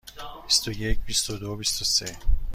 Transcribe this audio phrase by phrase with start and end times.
[0.47, 2.17] بیست و یک، بیست و دو، بیست و سه.